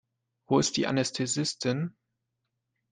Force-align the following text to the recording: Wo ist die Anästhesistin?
Wo 0.47 0.57
ist 0.57 0.77
die 0.77 0.87
Anästhesistin? 0.87 1.95